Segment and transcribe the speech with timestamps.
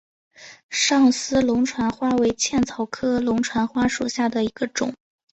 [0.71, 4.95] 上思龙船花为茜草科龙船花属下的一个种。